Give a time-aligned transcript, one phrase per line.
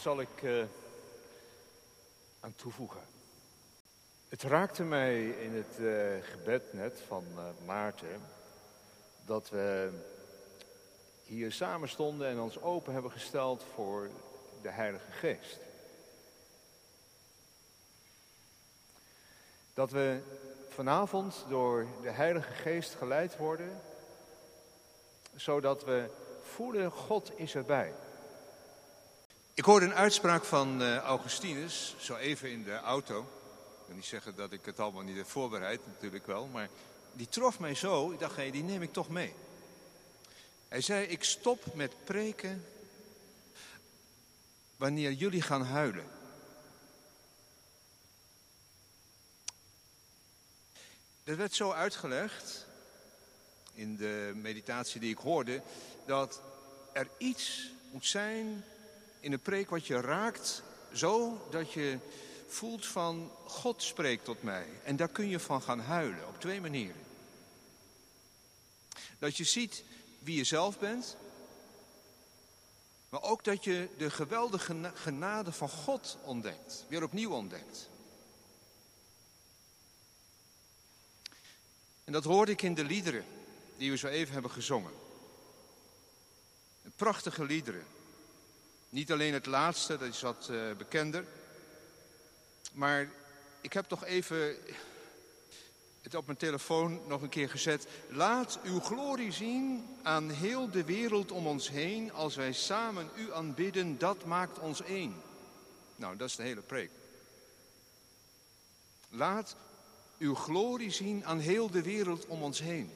[0.00, 0.64] zal ik uh,
[2.40, 3.00] aan toevoegen.
[4.28, 8.20] Het raakte mij in het uh, gebed net van uh, Maarten
[9.24, 9.90] dat we
[11.24, 14.08] hier samen stonden en ons open hebben gesteld voor
[14.62, 15.58] de Heilige Geest.
[19.74, 20.20] Dat we
[20.68, 23.80] vanavond door de Heilige Geest geleid worden,
[25.34, 26.10] zodat we
[26.42, 27.92] voelen God is erbij.
[29.60, 33.20] Ik hoorde een uitspraak van uh, Augustinus, zo even in de auto.
[33.20, 36.46] Ik wil niet zeggen dat ik het allemaal niet heb voorbereid, natuurlijk wel.
[36.46, 36.68] Maar
[37.12, 39.34] die trof mij zo, ik dacht, hey, die neem ik toch mee.
[40.68, 42.66] Hij zei, ik stop met preken
[44.76, 46.06] wanneer jullie gaan huilen.
[51.24, 52.66] Dat werd zo uitgelegd
[53.74, 55.62] in de meditatie die ik hoorde,
[56.06, 56.40] dat
[56.92, 58.64] er iets moet zijn
[59.20, 61.98] in een preek wat je raakt, zo dat je
[62.46, 64.66] voelt van God spreekt tot mij.
[64.84, 67.02] En daar kun je van gaan huilen, op twee manieren.
[69.18, 69.84] Dat je ziet
[70.18, 71.16] wie je zelf bent,
[73.08, 77.88] maar ook dat je de geweldige genade van God ontdekt, weer opnieuw ontdekt.
[82.04, 83.24] En dat hoorde ik in de liederen
[83.76, 84.92] die we zo even hebben gezongen.
[86.96, 87.86] Prachtige liederen.
[88.90, 91.24] Niet alleen het laatste, dat is wat uh, bekender.
[92.72, 93.08] Maar
[93.60, 94.56] ik heb toch even
[96.02, 97.86] het op mijn telefoon nog een keer gezet.
[98.08, 102.12] Laat uw glorie zien aan heel de wereld om ons heen.
[102.12, 105.22] Als wij samen u aanbidden, dat maakt ons één.
[105.96, 106.90] Nou, dat is de hele preek.
[109.08, 109.56] Laat
[110.18, 112.92] uw glorie zien aan heel de wereld om ons heen.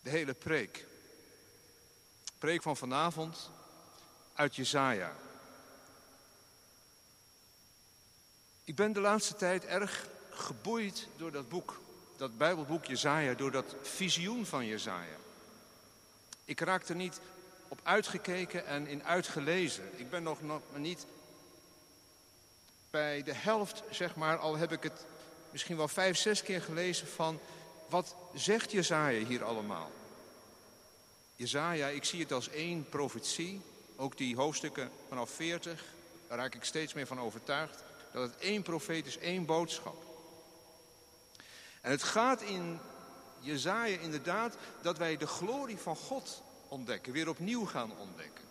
[0.00, 0.86] De hele preek.
[2.44, 3.50] Preek van vanavond
[4.34, 5.12] uit Jezaja.
[8.64, 11.80] Ik ben de laatste tijd erg geboeid door dat boek,
[12.16, 15.16] dat Bijbelboek Jezaja, door dat visioen van Jezaja.
[16.44, 17.20] Ik raak er niet
[17.68, 19.98] op uitgekeken en in uitgelezen.
[19.98, 21.06] Ik ben nog, nog niet
[22.90, 25.06] bij de helft, zeg maar, al heb ik het
[25.50, 27.40] misschien wel vijf, zes keer gelezen van
[27.88, 29.90] wat zegt Jezaja hier allemaal?
[31.36, 33.60] Jezaja, ik zie het als één profetie,
[33.96, 35.84] ook die hoofdstukken vanaf 40,
[36.28, 40.02] daar raak ik steeds meer van overtuigd, dat het één profeet is, één boodschap.
[41.80, 42.78] En het gaat in
[43.40, 48.44] Jezaja inderdaad dat wij de glorie van God ontdekken, weer opnieuw gaan ontdekken.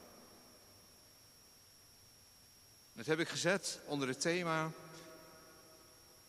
[2.94, 4.72] Dat heb ik gezet onder het thema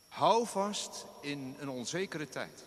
[0.09, 2.65] Hou vast in een onzekere tijd.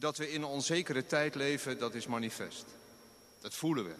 [0.00, 2.64] Dat we in een onzekere tijd leven, dat is manifest.
[3.40, 3.94] Dat voelen we.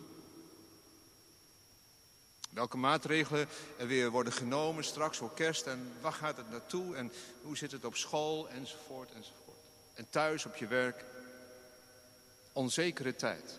[2.50, 7.12] Welke maatregelen er weer worden genomen straks voor kerst en waar gaat het naartoe en
[7.42, 9.58] hoe zit het op school enzovoort enzovoort.
[9.94, 11.04] En thuis op je werk.
[12.52, 13.58] Onzekere tijd.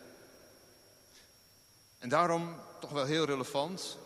[1.97, 3.97] En daarom toch wel heel relevant,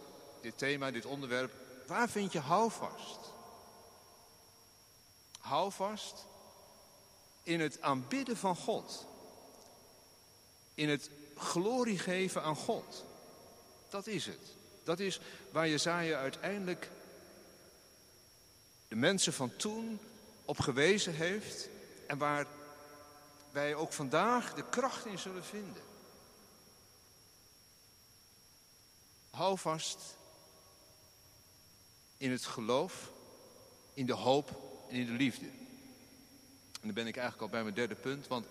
[0.41, 1.53] dit thema, dit onderwerp.
[1.88, 3.19] Waar vind je houvast?
[5.40, 6.25] Houvast
[7.45, 9.06] in het aanbidden van God.
[10.73, 13.06] In het glorie geven aan God.
[13.89, 14.53] Dat is het.
[14.83, 15.19] Dat is
[15.51, 16.89] waar Jezaja uiteindelijk
[18.88, 20.00] de mensen van toen
[20.45, 21.69] op gewezen heeft.
[22.07, 22.47] En waar
[23.51, 25.84] wij ook vandaag de kracht in zullen vinden.
[29.29, 29.99] Hou vast
[32.17, 33.11] in het geloof,
[33.93, 34.49] in de hoop
[34.90, 35.65] en in de liefde.
[36.85, 38.46] En dan ben ik eigenlijk al bij mijn derde punt, want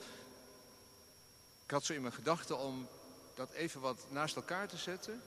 [1.65, 2.89] ik had zo in mijn gedachten om
[3.35, 5.23] dat even wat naast elkaar te zetten.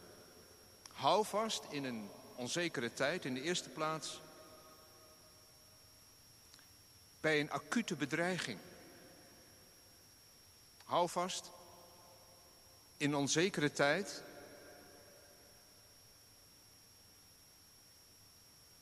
[0.92, 4.22] Hou vast in een onzekere tijd, in de eerste plaats,
[7.20, 8.60] bij een acute bedreiging.
[10.84, 11.52] Hou vast
[12.98, 14.24] in onzekere tijd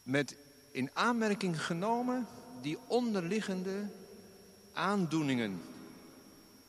[0.03, 0.35] met
[0.71, 2.27] in aanmerking genomen
[2.61, 4.03] die onderliggende
[4.75, 5.61] aandoeningen.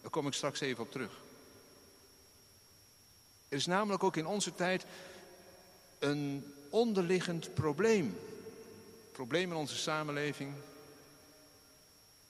[0.00, 1.12] Daar kom ik straks even op terug.
[3.48, 4.86] Er is namelijk ook in onze tijd
[5.98, 8.04] een onderliggend probleem.
[8.04, 10.52] Een probleem in onze samenleving,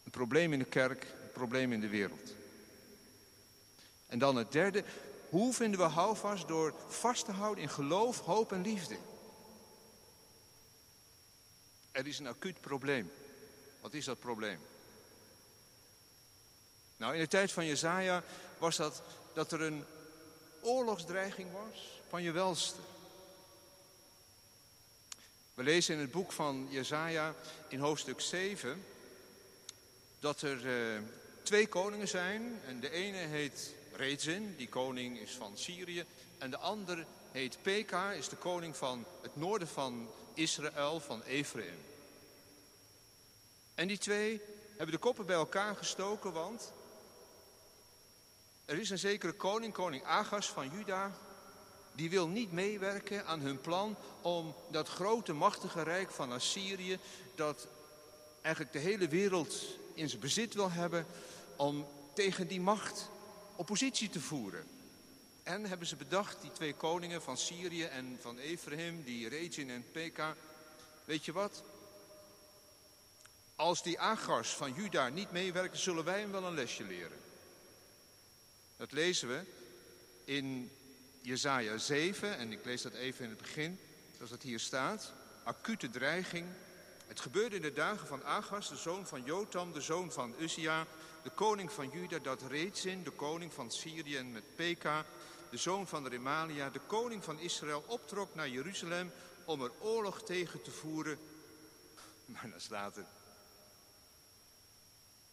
[0.05, 2.35] een probleem in de kerk, een probleem in de wereld.
[4.07, 4.85] En dan het derde,
[5.29, 8.97] hoe vinden we houvast door vast te houden in geloof, hoop en liefde?
[11.91, 13.11] Er is een acuut probleem.
[13.81, 14.59] Wat is dat probleem?
[16.97, 18.23] Nou, in de tijd van Jezaja
[18.59, 19.03] was dat
[19.37, 19.85] dat er een
[20.61, 22.81] oorlogsdreiging was van je welste.
[25.55, 27.35] We lezen in het boek van Jesaja
[27.69, 28.85] in hoofdstuk 7
[30.19, 31.03] dat er eh,
[31.43, 32.61] twee koningen zijn.
[32.67, 36.05] En de ene heet Rezin, die koning is van Syrië.
[36.39, 41.79] En de andere heet Peka, is de koning van het noorden van Israël, van Ephraim.
[43.75, 46.73] En die twee hebben de koppen bij elkaar gestoken, want
[48.67, 51.13] er is een zekere koning, koning Agas van Juda,
[51.93, 56.99] die wil niet meewerken aan hun plan om dat grote machtige rijk van Assyrië,
[57.35, 57.67] dat
[58.43, 59.55] eigenlijk de hele wereld
[59.95, 61.07] in zijn bezit wil hebben,
[61.57, 63.09] om tegen die macht
[63.57, 64.67] oppositie te voeren.
[65.43, 69.85] En hebben ze bedacht, die twee koningen van Syrië en van Ephraim, die Regin en
[69.93, 70.35] Peka,
[71.05, 71.63] weet je wat?
[73.57, 77.26] Als die Agas van Juda niet meewerken, zullen wij hem wel een lesje leren.
[78.77, 79.41] Dat lezen we
[80.25, 80.71] in
[81.21, 83.79] Jezaja 7, en ik lees dat even in het begin,
[84.15, 85.13] zoals dat hier staat.
[85.45, 86.47] Acute dreiging.
[87.07, 90.87] Het gebeurde in de dagen van Agas, de zoon van Jotam, de zoon van Uzia,
[91.23, 95.05] de koning van Juda, dat Rezin, de koning van Syrië en met Peka,
[95.51, 99.13] de zoon van Remalia, de koning van Israël, optrok naar Jeruzalem
[99.45, 101.19] om er oorlog tegen te voeren.
[102.27, 102.99] Maar dan staat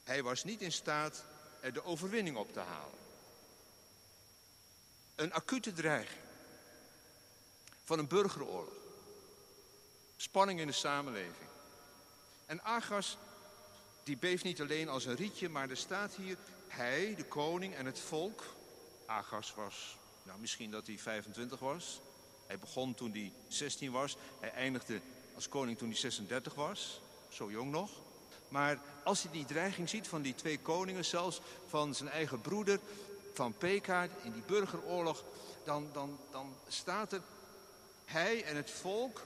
[0.03, 1.23] hij was niet in staat
[1.59, 3.02] er de overwinning op te halen.
[5.23, 6.21] Een acute dreiging
[7.83, 8.73] van een burgeroorlog.
[10.17, 11.47] Spanning in de samenleving.
[12.45, 13.17] En Agas,
[14.03, 16.37] die beeft niet alleen als een rietje, maar er staat hier...
[16.67, 18.43] hij, de koning en het volk...
[19.05, 22.01] Agas was, nou misschien dat hij 25 was.
[22.47, 24.17] Hij begon toen hij 16 was.
[24.39, 25.01] Hij eindigde
[25.35, 27.01] als koning toen hij 36 was.
[27.29, 27.91] Zo jong nog.
[28.49, 32.79] Maar als hij die dreiging ziet van die twee koningen, zelfs van zijn eigen broeder,
[33.33, 35.23] van Pekaard in die burgeroorlog,
[35.63, 37.21] dan, dan, dan staat er,
[38.05, 39.21] hij en het volk,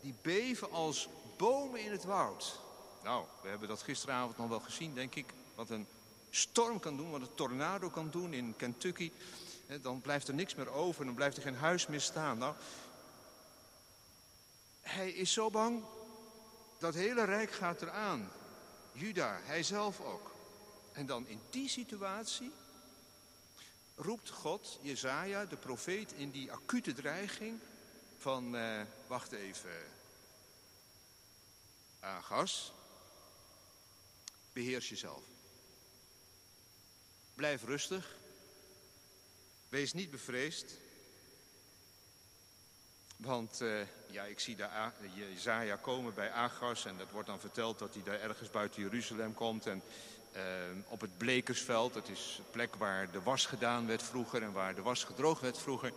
[0.00, 2.60] die beven als bomen in het woud.
[3.02, 5.32] Nou, we hebben dat gisteravond nog wel gezien, denk ik.
[5.54, 5.86] Wat een
[6.30, 9.12] storm kan doen, wat een tornado kan doen in Kentucky.
[9.82, 12.38] Dan blijft er niks meer over, dan blijft er geen huis meer staan.
[12.38, 12.54] Nou,
[14.80, 15.82] hij is zo bang,
[16.78, 18.30] dat hele rijk gaat eraan.
[18.92, 20.30] Juda, hij zelf ook.
[20.92, 22.52] En dan in die situatie
[23.94, 27.60] roept God Jezaja, de profeet, in die acute dreiging
[28.18, 29.70] van, uh, wacht even,
[32.00, 32.72] Agas,
[34.52, 35.22] beheers jezelf.
[37.34, 38.16] Blijf rustig,
[39.68, 40.76] wees niet bevreesd,
[43.16, 43.80] want uh,
[44.10, 48.02] ja, ik zie daar Jezaja komen bij Agas en dat wordt dan verteld dat hij
[48.02, 49.66] daar ergens buiten Jeruzalem komt.
[49.66, 49.82] En
[50.36, 50.42] uh,
[50.88, 54.74] op het Blekersveld, dat is de plek waar de was gedaan werd vroeger en waar
[54.74, 55.92] de was gedroogd werd vroeger.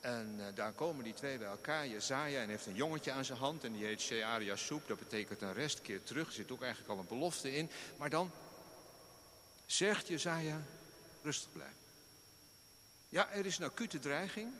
[0.00, 3.38] En uh, daar komen die twee bij elkaar, Jezaja, en heeft een jongetje aan zijn
[3.38, 4.88] hand en die heet Shearia Soep.
[4.88, 7.70] Dat betekent een restkeer terug, er zit ook eigenlijk al een belofte in.
[7.96, 8.30] Maar dan
[9.66, 10.60] zegt Jezaja,
[11.22, 11.76] rustig blijven.
[13.08, 14.52] Ja, er is een acute dreiging,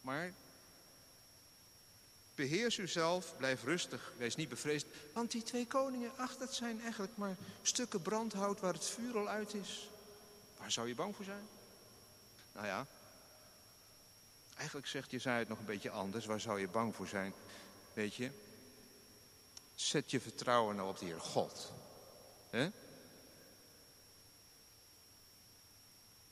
[0.00, 0.32] maar
[2.36, 4.86] beheers uzelf, blijf rustig, wees niet bevreesd.
[5.12, 9.28] Want die twee koningen, ach, dat zijn eigenlijk maar stukken brandhout waar het vuur al
[9.28, 9.90] uit is.
[10.58, 11.48] Waar zou je bang voor zijn?
[12.52, 12.86] Nou ja,
[14.56, 16.26] eigenlijk zegt Jezaja het nog een beetje anders.
[16.26, 17.32] Waar zou je bang voor zijn?
[17.92, 18.30] Weet je,
[19.74, 21.72] zet je vertrouwen nou op de Heer God.
[22.50, 22.70] He?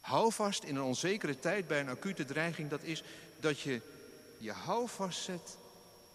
[0.00, 2.70] Hou vast in een onzekere tijd bij een acute dreiging.
[2.70, 3.02] Dat is
[3.40, 3.80] dat je
[4.38, 5.56] je houvast zet,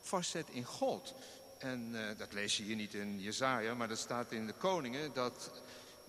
[0.02, 1.14] vastzet in God.
[1.58, 5.14] En uh, dat lees je hier niet in Jezaja, maar dat staat in de Koningen...
[5.14, 5.52] dat,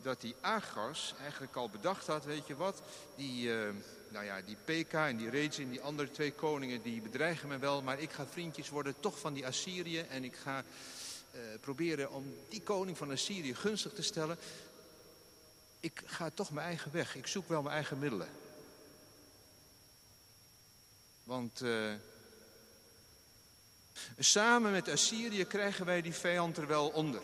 [0.03, 2.83] dat die Agas eigenlijk al bedacht had, weet je wat...
[3.17, 3.69] die, uh,
[4.09, 7.83] nou ja, die PK en die Rezin, die andere twee koningen, die bedreigen me wel...
[7.83, 10.01] maar ik ga vriendjes worden toch van die Assyrië...
[10.01, 10.65] en ik ga
[11.35, 14.39] uh, proberen om die koning van Assyrië gunstig te stellen...
[15.81, 17.17] Ik ga toch mijn eigen weg.
[17.17, 18.29] Ik zoek wel mijn eigen middelen.
[21.25, 21.93] Want uh,
[24.19, 27.23] samen met Assyrië krijgen wij die vijand er wel onder.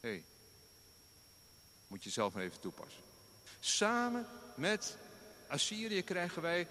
[0.00, 0.24] Hé, hey,
[1.86, 3.02] moet je zelf maar even toepassen.
[3.60, 4.96] Samen met
[5.46, 6.68] Assyrië krijgen wij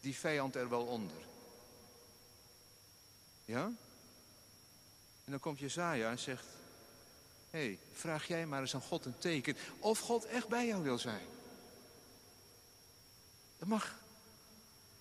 [0.00, 1.22] die vijand er wel onder.
[3.44, 3.64] Ja?
[5.24, 6.46] En dan komt Jezaja en zegt...
[7.50, 10.82] Hé, hey, vraag jij maar eens aan God een teken of God echt bij jou
[10.82, 11.26] wil zijn.
[13.58, 14.03] Dat mag.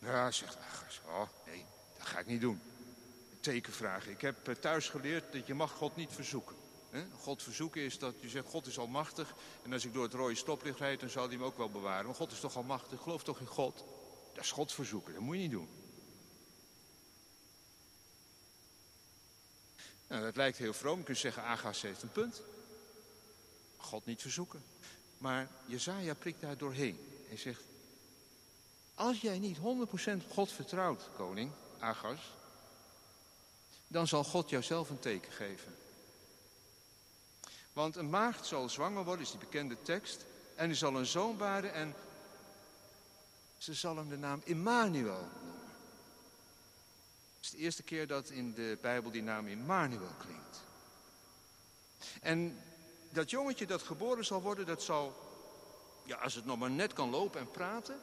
[0.04, 1.02] Ja, zegt Agas.
[1.06, 1.66] Oh, nee,
[1.98, 2.62] dat ga ik niet doen.
[3.32, 4.12] Een teken vragen.
[4.12, 6.56] Ik heb eh, thuis geleerd dat je mag God niet verzoeken.
[7.20, 9.34] God verzoeken is dat je zegt, God is almachtig.
[9.64, 12.06] En als ik door het rode stoplicht rijd, dan zal hij me ook wel bewaren.
[12.06, 13.84] Maar God is toch almachtig, geloof toch in God.
[14.34, 15.70] Dat is God verzoeken, dat moet je niet doen.
[20.08, 20.98] Nou, dat lijkt heel vroom.
[20.98, 22.42] Je kunt zeggen, Agas heeft een punt.
[23.78, 24.64] God niet verzoeken.
[25.18, 27.24] Maar Jezaja prikt daar doorheen.
[27.28, 27.62] Hij zegt,
[28.96, 29.62] als jij niet 100%
[30.30, 32.34] God vertrouwt, koning, Agas,
[33.88, 35.76] dan zal God jou zelf een teken geven.
[37.74, 40.26] Want een maagd zal zwanger worden, is die bekende tekst.
[40.56, 41.96] En die zal een zoon baren en
[43.58, 45.62] ze zal hem de naam Immanuel noemen.
[47.36, 50.62] Het is de eerste keer dat in de Bijbel die naam Immanuel klinkt.
[52.22, 52.62] En
[53.10, 55.16] dat jongetje dat geboren zal worden, dat zal,
[56.06, 58.00] ja, als het nog maar net kan lopen en praten,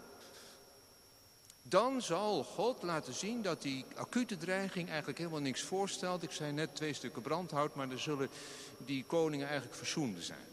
[1.70, 6.22] dan zal God laten zien dat die acute dreiging eigenlijk helemaal niks voorstelt.
[6.22, 8.28] Ik zei net twee stukken brandhout, maar dan zullen
[8.78, 10.46] die koningen eigenlijk verzoende zijn.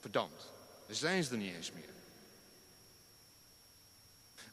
[0.00, 0.50] Verdampt.
[0.86, 1.90] Dan zijn ze er niet eens meer.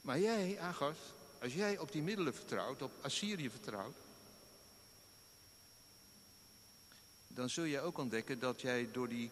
[0.02, 0.98] Maar jij, Agas,
[1.42, 3.96] als jij op die middelen vertrouwt, op Assyrië vertrouwt,
[7.28, 9.32] dan zul jij ook ontdekken dat jij door die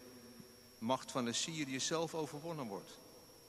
[0.78, 2.90] macht van Assyrië zelf overwonnen wordt.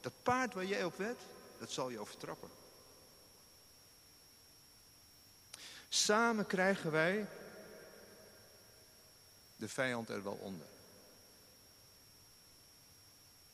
[0.01, 1.19] Dat paard waar jij op wet,
[1.59, 2.49] dat zal je overtrappen.
[5.95, 7.27] Samen krijgen wij
[9.55, 10.67] de vijand er wel onder.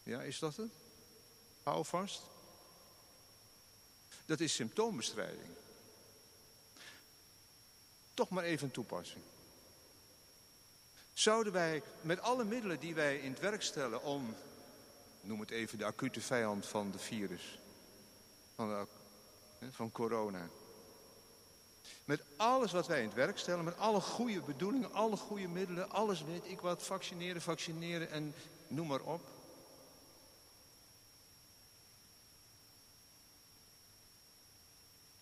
[0.04, 0.72] Ja, is dat het?
[1.64, 2.22] Hou vast.
[4.26, 5.50] Dat is symptoombestrijding.
[8.14, 9.24] Toch maar even een toepassing.
[11.14, 14.36] Zouden wij met alle middelen die wij in het werk stellen om,
[15.22, 17.60] noem het even de acute vijand van de virus,
[18.56, 18.88] van,
[19.72, 20.50] van corona,
[22.06, 25.90] met alles wat wij in het werk stellen, met alle goede bedoelingen, alle goede middelen,
[25.90, 28.34] alles weet ik wat, vaccineren, vaccineren en
[28.68, 29.30] noem maar op.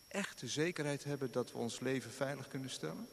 [0.07, 3.07] Echt de zekerheid hebben dat we ons leven veilig kunnen stellen?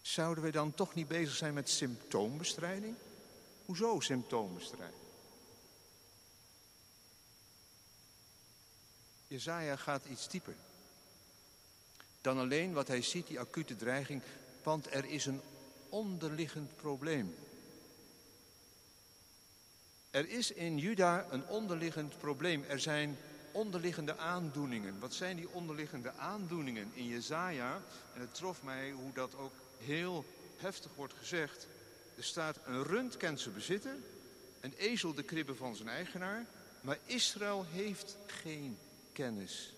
[0.00, 2.94] Zouden we dan toch niet bezig zijn met symptoombestrijding?
[3.64, 5.03] Hoezo symptoombestrijding?
[9.34, 10.54] Jezaja gaat iets dieper.
[12.20, 14.22] Dan alleen wat hij ziet, die acute dreiging.
[14.62, 15.40] Want er is een
[15.88, 17.34] onderliggend probleem.
[20.10, 22.64] Er is in Juda een onderliggend probleem.
[22.68, 23.16] Er zijn
[23.52, 24.98] onderliggende aandoeningen.
[24.98, 27.80] Wat zijn die onderliggende aandoeningen in Jezaja?
[28.14, 30.24] En het trof mij hoe dat ook heel
[30.56, 31.66] heftig wordt gezegd.
[32.16, 34.04] Er staat een rund kent ze bezitten,
[34.60, 36.44] een ezel de kribben van zijn eigenaar,
[36.80, 38.78] maar Israël heeft geen
[39.14, 39.74] kennis.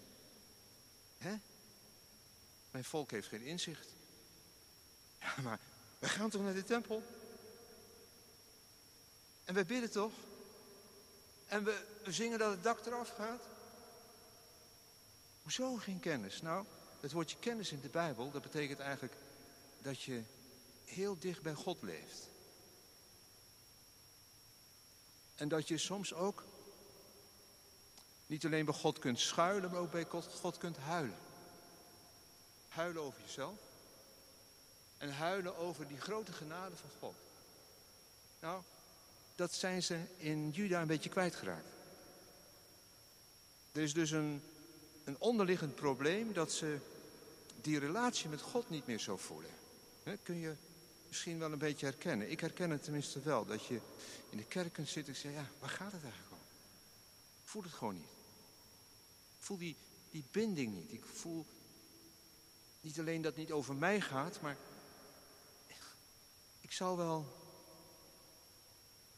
[1.18, 1.34] Hè?
[2.70, 3.88] Mijn volk heeft geen inzicht.
[5.20, 5.58] Ja, maar
[5.98, 7.02] we gaan toch naar de tempel?
[9.44, 10.12] En we bidden toch?
[11.46, 13.42] En we, we zingen dat het dak eraf gaat?
[15.42, 16.42] Hoezo geen kennis?
[16.42, 16.66] Nou,
[17.00, 19.14] het woordje kennis in de Bijbel, dat betekent eigenlijk
[19.82, 20.22] dat je
[20.84, 22.28] heel dicht bij God leeft.
[25.34, 26.44] En dat je soms ook
[28.26, 30.06] niet alleen bij God kunt schuilen, maar ook bij
[30.40, 31.18] God, kunt huilen.
[32.68, 33.58] Huilen over jezelf.
[34.98, 37.14] En huilen over die grote genade van God.
[38.40, 38.62] Nou,
[39.34, 41.68] dat zijn ze in Juda een beetje kwijtgeraakt.
[43.72, 44.42] Er is dus een,
[45.04, 46.78] een onderliggend probleem dat ze
[47.60, 49.50] die relatie met God niet meer zo voelen.
[50.22, 50.54] kun je
[51.08, 52.30] misschien wel een beetje herkennen.
[52.30, 53.46] Ik herken het tenminste wel.
[53.46, 53.80] Dat je
[54.30, 56.38] in de kerk kunt zitten en zeggen, ja, waar gaat het eigenlijk om?
[57.42, 58.15] Ik voel het gewoon niet.
[59.46, 59.76] Voel die,
[60.10, 60.92] die binding niet.
[60.92, 61.46] Ik voel
[62.80, 64.56] niet alleen dat het niet over mij gaat, maar
[66.60, 67.26] ik zou wel...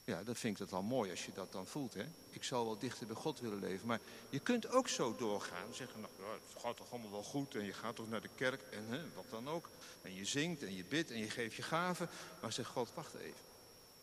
[0.05, 2.05] Ja, dat vind ik dat al mooi als je dat dan voelt, hè.
[2.31, 3.87] Ik zou wel dichter bij God willen leven.
[3.87, 5.75] Maar je kunt ook zo doorgaan.
[5.75, 6.13] Zeggen, nou,
[6.53, 7.55] het gaat toch allemaal wel goed.
[7.55, 9.71] En je gaat toch naar de kerk en hè, wat dan ook.
[10.03, 12.09] En je zingt en je bidt en je geeft je gaven.
[12.41, 13.41] Maar zeg God, wacht even.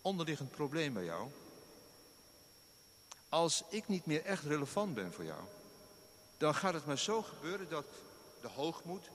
[0.01, 1.29] Onderliggend probleem bij jou.
[3.29, 5.43] Als ik niet meer echt relevant ben voor jou
[6.37, 7.85] dan gaat het maar zo gebeuren dat
[8.41, 9.09] de hoogmoed,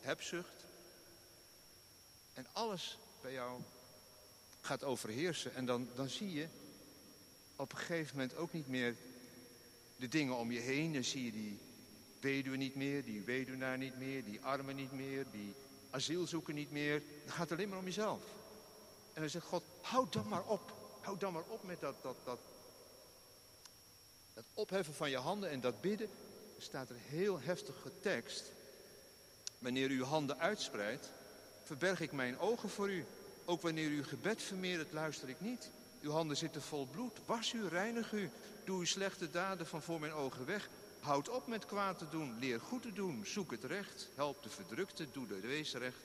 [0.00, 0.64] hebzucht
[2.34, 3.60] en alles bij jou
[4.60, 5.54] gaat overheersen.
[5.54, 6.48] En dan, dan zie je
[7.56, 8.96] op een gegeven moment ook niet meer
[9.96, 10.92] de dingen om je heen.
[10.92, 11.58] Dan zie je die
[12.20, 15.54] weduwe niet meer, die weduwnaar niet meer, die armen niet meer, die
[15.90, 17.02] asielzoeker niet meer.
[17.24, 18.22] Dan gaat het alleen maar om jezelf.
[19.12, 20.74] En dan zegt God, houd dan maar op.
[21.00, 22.38] Houd dan maar op met dat, dat, dat,
[24.34, 26.10] dat opheffen van je handen en dat bidden
[26.58, 28.52] staat er heel heftige tekst.
[29.58, 31.10] Wanneer u uw handen uitspreidt,
[31.64, 33.04] verberg ik mijn ogen voor u.
[33.44, 35.70] Ook wanneer u gebed vermeerdert, luister ik niet.
[36.02, 37.18] Uw handen zitten vol bloed.
[37.26, 38.30] Was u, reinig u.
[38.64, 40.68] Doe uw slechte daden van voor mijn ogen weg.
[41.00, 42.38] Houd op met kwaad te doen.
[42.38, 43.26] Leer goed te doen.
[43.26, 44.08] Zoek het recht.
[44.14, 45.06] Help de verdrukte.
[45.12, 45.98] Doe de weesrecht.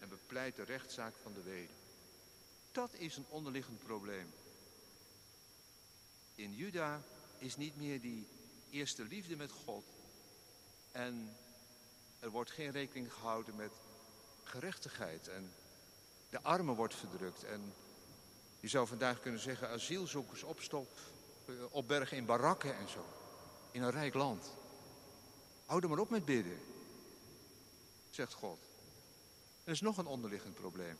[0.00, 1.74] En bepleit de rechtszaak van de weder.
[2.72, 4.32] Dat is een onderliggend probleem.
[6.34, 7.02] In Juda
[7.38, 8.26] is niet meer die
[8.70, 9.84] eerste liefde met God.
[10.96, 11.36] En
[12.18, 13.72] er wordt geen rekening gehouden met
[14.44, 15.28] gerechtigheid.
[15.28, 15.52] En
[16.30, 17.44] de armen wordt verdrukt.
[17.44, 17.74] En
[18.60, 20.98] je zou vandaag kunnen zeggen asielzoekers opstop,
[21.46, 23.04] eh, opbergen in barakken en zo.
[23.70, 24.46] In een rijk land.
[25.66, 26.60] Houd er maar op met bidden.
[28.10, 28.58] Zegt God.
[29.64, 30.98] Er is nog een onderliggend probleem.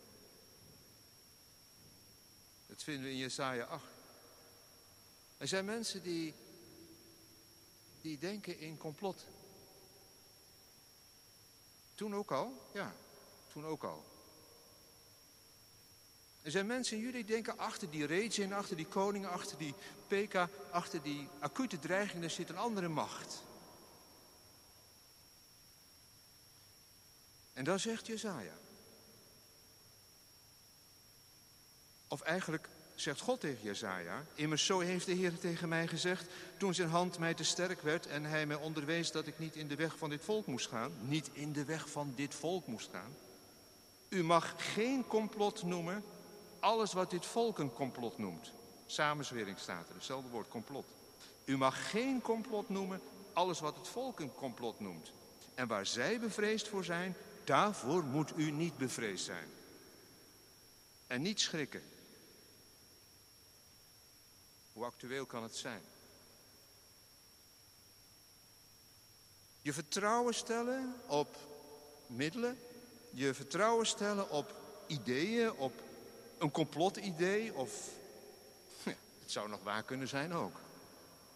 [2.67, 3.85] Dat vinden we in Jesaja 8.
[5.39, 6.35] Er zijn mensen die,
[8.01, 9.27] die denken in complot.
[11.97, 12.71] Toen ook al?
[12.73, 12.95] Ja,
[13.53, 14.05] toen ook al.
[16.43, 19.75] Er zijn mensen in jullie die denken, achter die regime, achter die koningen, achter die
[20.07, 23.43] PK, achter die acute dreiging, daar zit een andere macht.
[27.53, 28.55] En dan zegt Jezaja.
[32.09, 36.27] Of eigenlijk zegt God tegen Jezaja, immers zo heeft de Heer tegen mij gezegd,
[36.57, 39.69] toen zijn hand mij te sterk werd en hij mij onderwees dat ik niet in
[39.69, 42.91] de weg van dit volk moest gaan, niet in de weg van dit volk moest
[42.93, 43.17] gaan.
[44.09, 46.05] U mag geen complot noemen,
[46.61, 48.53] alles wat dit volk een complot noemt.
[48.87, 50.87] Samenzwering staat er, hetzelfde woord, complot.
[51.45, 53.01] U mag geen complot noemen,
[53.33, 55.13] alles wat het volk een complot noemt.
[55.55, 59.49] En waar zij bevreesd voor zijn, daarvoor moet u niet bevreesd zijn.
[61.07, 61.83] En niet schrikken.
[64.77, 65.83] Hoe actueel kan het zijn?
[69.63, 71.37] Je vertrouwen stellen op
[72.07, 72.59] middelen,
[73.11, 74.55] je vertrouwen stellen op
[74.87, 75.73] ideeën, op
[76.39, 77.89] een complotidee of
[79.21, 80.61] het zou nog waar kunnen zijn ook.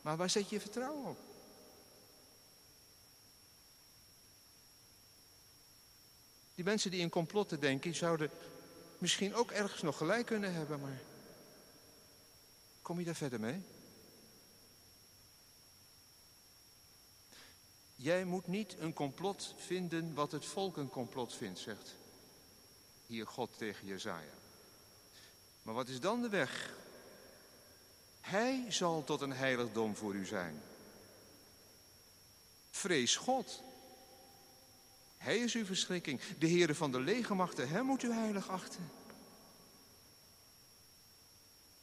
[0.03, 1.19] Maar waar zet je je vertrouwen op?
[6.55, 8.31] Die mensen die in complotten denken, zouden
[8.99, 11.01] misschien ook ergens nog gelijk kunnen hebben, maar
[12.91, 13.63] kom je daar verder mee?
[17.97, 21.95] Jij moet niet een complot vinden wat het volk een complot vindt, zegt
[23.07, 24.33] hier God tegen Jezaja.
[25.63, 26.75] Maar wat is dan de weg?
[28.21, 30.63] Hij zal tot een heiligdom voor u zijn.
[32.71, 33.63] Vrees God.
[35.17, 36.21] Hij is uw verschrikking.
[36.39, 39.00] De Heere van de legermachten, hem moet u heilig achten.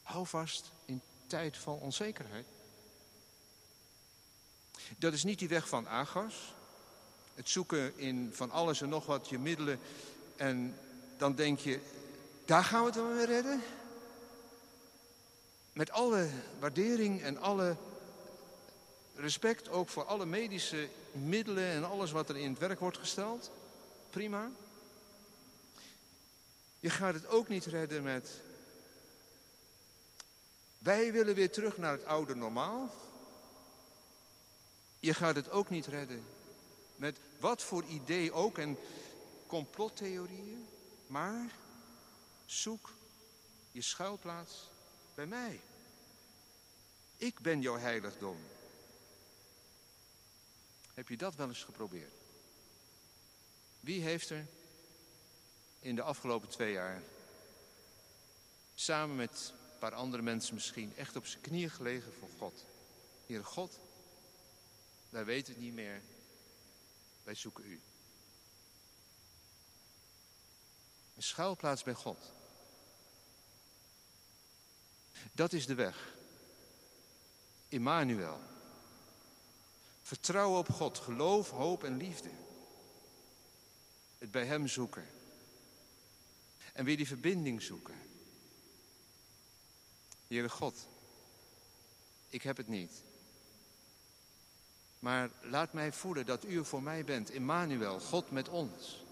[0.08, 2.46] Hou vast in tijd van onzekerheid.
[4.98, 6.54] Dat is niet die weg van Agas.
[7.34, 9.80] Het zoeken in van alles en nog wat je middelen.
[10.36, 10.80] En
[11.18, 11.80] dan denk je,
[12.46, 13.62] daar gaan we het wel weer redden.
[15.74, 17.76] Met alle waardering en alle
[19.16, 23.52] respect ook voor alle medische middelen en alles wat er in het werk wordt gesteld.
[24.10, 24.50] Prima.
[26.80, 28.46] Je gaat het ook niet redden met.
[30.78, 32.94] Wij willen weer terug naar het oude normaal.
[35.00, 36.24] Je gaat het ook niet redden
[36.96, 38.78] met wat voor idee ook en
[39.48, 40.68] complottheorieën.
[41.08, 41.50] Maar
[42.48, 42.94] Zoek
[43.72, 44.70] je schuilplaats
[45.16, 45.62] bij mij.
[47.18, 48.38] Ik ben jouw heiligdom.
[50.94, 52.14] Heb je dat wel eens geprobeerd?
[53.80, 54.48] Wie heeft er
[55.80, 57.02] in de afgelopen twee jaar
[58.76, 62.66] samen met een paar andere mensen misschien echt op zijn knieën gelegen voor God?
[63.26, 63.80] Heer God,
[65.10, 66.02] wij weten het niet meer.
[67.24, 67.82] Wij zoeken u.
[71.16, 72.32] Een schuilplaats bij God.
[75.32, 76.14] Dat is de weg.
[77.68, 78.40] Immanuel.
[80.02, 82.32] Vertrouwen op God, geloof, hoop en liefde.
[84.18, 85.08] Het bij Hem zoeken.
[86.74, 88.07] En weer die verbinding zoeken.
[90.28, 90.88] Heere God,
[92.30, 92.92] ik heb het niet.
[95.00, 99.04] Maar laat mij voelen dat u voor mij bent, Immanuel, God met ons.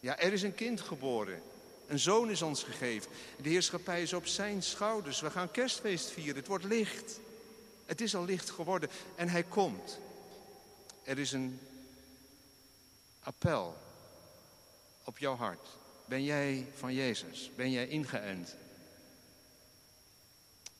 [0.00, 1.42] Ja, er is een kind geboren.
[1.86, 3.10] Een zoon is ons gegeven.
[3.42, 5.20] De heerschappij is op zijn schouders.
[5.20, 6.36] We gaan kerstfeest vieren.
[6.36, 7.20] Het wordt licht.
[7.86, 8.90] Het is al licht geworden.
[9.14, 9.98] En hij komt.
[11.02, 11.60] Er is een
[13.20, 13.76] appel
[15.04, 15.68] op jouw hart.
[16.04, 17.50] Ben jij van Jezus?
[17.56, 18.56] Ben jij ingeënt?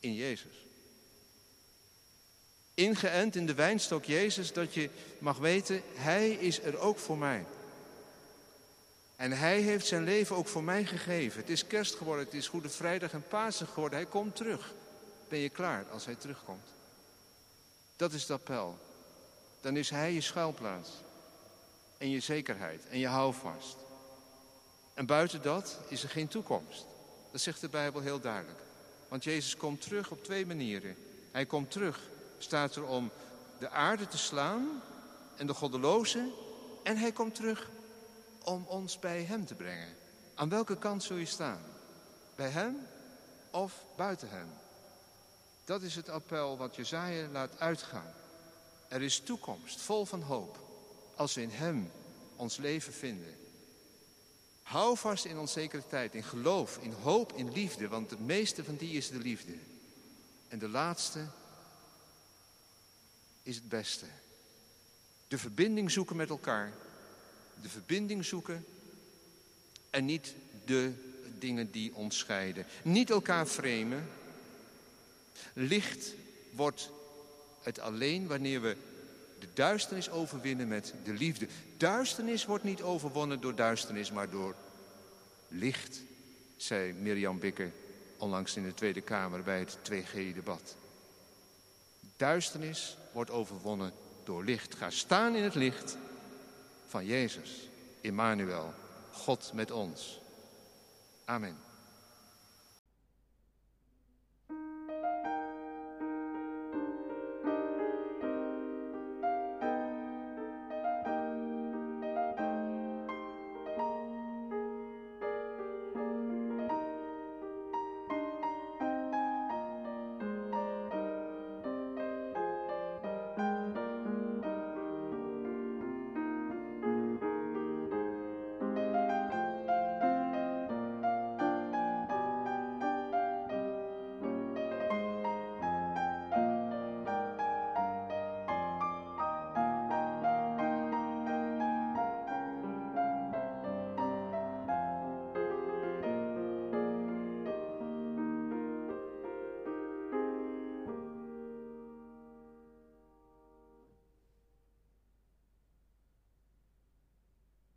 [0.05, 0.65] In Jezus.
[2.73, 4.89] Ingeënt in de wijnstok Jezus, dat je
[5.19, 7.45] mag weten, Hij is er ook voor mij.
[9.15, 11.39] En hij heeft zijn leven ook voor mij gegeven.
[11.39, 13.99] Het is kerst geworden, het is Goede Vrijdag en Pasen geworden.
[13.99, 14.73] Hij komt terug.
[15.27, 16.67] Ben je klaar als hij terugkomt?
[17.95, 18.77] Dat is dat appel.
[19.61, 20.89] Dan is hij je schuilplaats.
[21.97, 23.77] En je zekerheid en je houvast.
[24.93, 26.85] En buiten dat is er geen toekomst.
[27.31, 28.64] Dat zegt de Bijbel heel duidelijk.
[29.15, 30.95] Want Jezus komt terug op twee manieren.
[31.31, 31.99] Hij komt terug,
[32.37, 33.11] staat er om
[33.59, 34.81] de aarde te slaan
[35.35, 36.31] en de goddelozen.
[36.83, 37.69] En hij komt terug
[38.43, 39.95] om ons bij hem te brengen.
[40.33, 41.61] Aan welke kant zul je staan?
[42.35, 42.87] Bij hem
[43.51, 44.47] of buiten hem?
[45.65, 48.13] Dat is het appel wat Jezaja laat uitgaan.
[48.87, 50.59] Er is toekomst, vol van hoop,
[51.15, 51.91] als we in hem
[52.35, 53.44] ons leven vinden.
[54.65, 58.75] Hou vast in onzekere tijd, in geloof, in hoop, in liefde, want de meeste van
[58.75, 59.53] die is de liefde.
[60.47, 61.25] En de laatste
[63.43, 64.05] is het beste.
[65.27, 66.73] De verbinding zoeken met elkaar.
[67.61, 68.65] De verbinding zoeken
[69.89, 70.33] en niet
[70.65, 70.93] de
[71.39, 72.65] dingen die ons scheiden.
[72.83, 74.09] Niet elkaar framen.
[75.53, 76.13] Licht
[76.51, 76.89] wordt
[77.61, 78.77] het alleen wanneer we
[79.45, 81.47] de duisternis overwinnen met de liefde.
[81.77, 84.55] Duisternis wordt niet overwonnen door duisternis, maar door
[85.47, 86.01] licht,
[86.57, 87.71] zei Mirjam Bikker
[88.17, 90.75] onlangs in de Tweede Kamer bij het 2G-debat.
[92.17, 93.91] Duisternis wordt overwonnen
[94.23, 94.75] door licht.
[94.75, 95.97] Ga staan in het licht
[96.87, 97.69] van Jezus,
[98.01, 98.73] Immanuel,
[99.11, 100.19] God met ons.
[101.25, 101.57] Amen.